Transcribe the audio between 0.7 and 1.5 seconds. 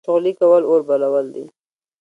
بلول دي